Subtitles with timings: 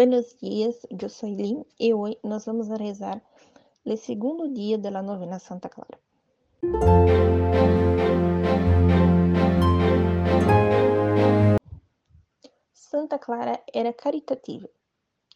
[0.00, 3.22] Buenos dias, eu sou Lynn e hoje nós vamos rezar
[3.84, 6.00] o segundo dia da novena Santa Clara.
[12.72, 14.70] Santa Clara era caritativa.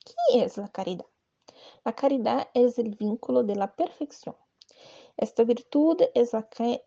[0.02, 1.10] que é a caridade?
[1.84, 4.34] A caridade é o vínculo de la perfección.
[5.18, 6.82] Esta virtude é a que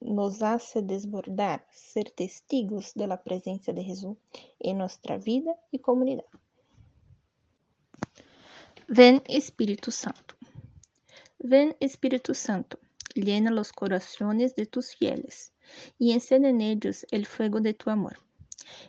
[0.00, 4.16] nos hace desbordar, ser testigos de la presencia de Jesús
[4.58, 6.26] en nuestra vida y comunidad.
[8.92, 10.34] Ven Espíritu Santo.
[11.38, 12.80] Ven Espíritu Santo,
[13.14, 15.52] llena los corazones de tus fieles
[15.96, 18.18] y encende en ellos el fuego de tu amor.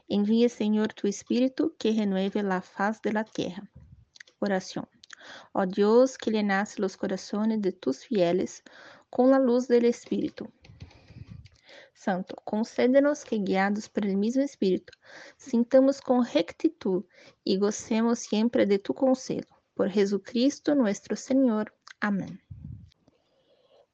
[0.10, 3.70] Envía, Señor, tu Espíritu que renueve la faz de la tierra.
[4.40, 4.90] Oración.
[5.54, 8.64] Oh Dios, que llenas los corazones de tus fieles
[9.12, 10.50] con la luz del Espíritu
[11.94, 14.94] Santo, concédenos que, guiados pelo mesmo Espírito,
[15.38, 17.04] sintamos com rectitud
[17.46, 19.61] e gocemos sempre de tu conselho.
[19.76, 21.74] Por Jesucristo nosso Senhor.
[22.00, 22.40] Amém.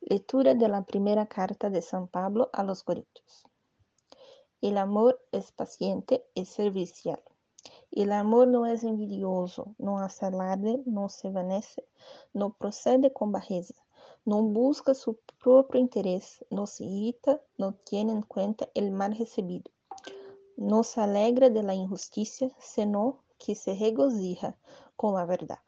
[0.10, 3.46] Leitura da primeira carta de São Pablo a los Coríntios.
[4.62, 7.22] El amor es paciente y servicial.
[7.92, 11.84] El amor no es envidioso, no hace alarde, no se vanece,
[12.34, 13.76] no procede con bajeza
[14.28, 19.72] não busca seu próprio interesse, não se irrita, não tiene em conta o mal recebido,
[20.58, 23.72] não se alegra de la injusticia, sino que se
[24.98, 25.62] com a verdade.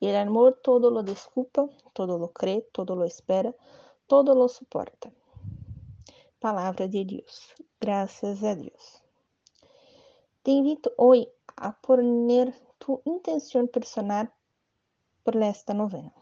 [0.00, 3.54] El amor todo lo desculpa, todo lo cree, todo lo espera,
[4.06, 5.12] todo lo suporta.
[6.38, 7.54] Palavra de Deus.
[7.80, 9.02] Graças a Deus.
[10.42, 14.28] Te invito hoje a poner tu intenção personal
[15.22, 16.12] por esta novena.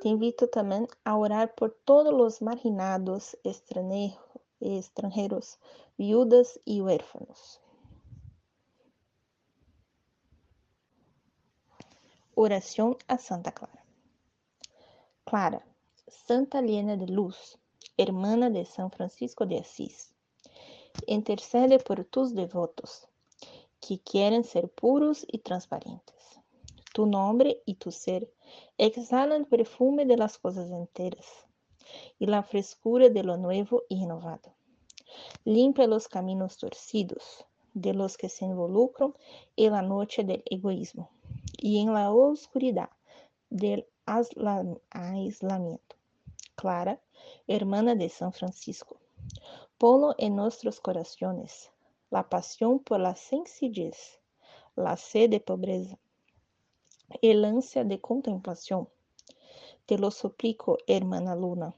[0.00, 4.18] Te invito também a orar por todos os marginados, estrangeiros,
[5.98, 7.60] viúvas e huérfanos.
[12.34, 13.84] Oração a Santa Clara.
[15.24, 15.66] Clara,
[16.06, 17.58] Santa Helena de Luz,
[17.96, 20.12] hermana de São Francisco de Assis,
[21.06, 23.08] intercede por tus devotos
[23.80, 26.40] que querem ser puros e transparentes.
[26.94, 28.30] Tu nombre y tu ser
[28.78, 31.46] exhalan perfume de las cosas enteras
[32.18, 34.54] y la frescura de lo nuevo y renovado.
[35.44, 39.14] Limpia los caminos torcidos de los que se involucran
[39.56, 41.10] en la noche del egoísmo
[41.58, 42.90] y en la oscuridad
[43.50, 43.86] del
[44.90, 45.96] aislamiento.
[46.54, 47.00] Clara,
[47.46, 48.98] hermana de San Francisco,
[49.78, 51.70] ponlo en nuestros corazones
[52.10, 54.20] la pasión por la sencillez,
[54.74, 55.98] la sed de pobreza,
[57.20, 58.88] el ansia de contemplación.
[59.86, 61.72] Te lo suplico, hermana Luna,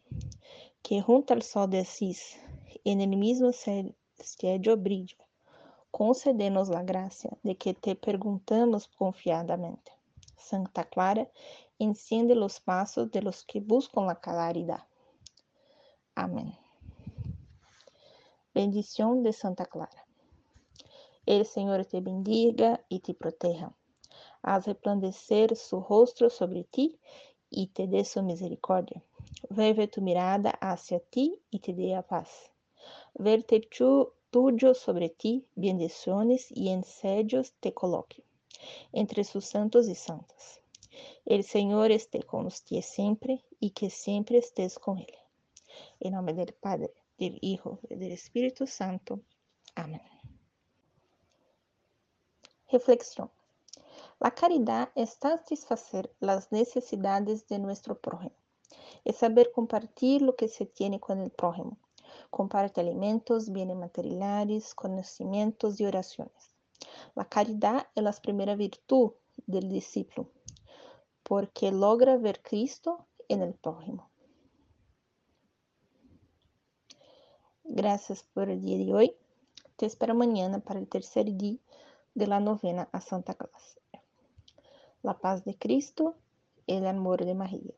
[0.82, 2.38] que junto al sol de Asís,
[2.82, 5.18] en el mismo cielo brilla,
[5.90, 9.92] concedernos la gracia de que te preguntamos confiadamente.
[10.38, 11.30] Santa Clara,
[11.78, 14.86] enciende los pasos de los que buscan la claridad.
[16.14, 16.56] Amén.
[18.54, 20.06] Bendición de Santa Clara.
[21.26, 23.74] El Señor te bendiga y te proteja.
[24.40, 26.98] haz resplandecer su rostro sobre ti
[27.50, 29.02] y te dé su misericordia.
[29.50, 32.50] Vuelve tu mirada hacia ti y te dé a paz.
[33.14, 33.68] Verte
[34.30, 38.24] tuyo sobre ti, bendiciones y ensedios te coloque
[38.92, 40.60] entre sus santos y santas.
[41.24, 45.14] El Señor esté con usted siempre y que siempre estés con Él.
[46.00, 49.20] En nombre del Padre, del Hijo y del Espíritu Santo.
[49.74, 50.02] Amén.
[52.70, 53.30] Reflexión.
[54.20, 58.34] La caridad es satisfacer las necesidades de nuestro prójimo.
[59.04, 61.78] Es saber compartir lo que se tiene con el prójimo.
[62.30, 66.56] Comparte alimentos, bienes materiales, conocimientos y oraciones.
[67.14, 69.12] La caridad es la primera virtud
[69.46, 70.30] del discípulo,
[71.22, 74.10] porque logra ver Cristo en el prójimo.
[77.64, 79.16] Gracias por el día de hoy.
[79.76, 81.58] Te espero mañana para el tercer día
[82.14, 83.78] de la novena a Santa Claus.
[85.02, 86.16] La paz de Cristo,
[86.66, 87.74] el amor de María.